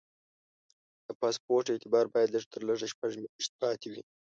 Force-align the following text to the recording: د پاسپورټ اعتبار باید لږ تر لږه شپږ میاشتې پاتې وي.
د 1.07 1.07
پاسپورټ 1.21 1.65
اعتبار 1.71 2.05
باید 2.13 2.33
لږ 2.35 2.43
تر 2.53 2.61
لږه 2.69 2.87
شپږ 2.93 3.11
میاشتې 3.21 3.55
پاتې 3.61 3.87
وي. 3.91 4.01